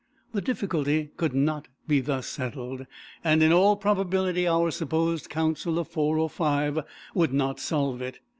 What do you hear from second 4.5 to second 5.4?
supposed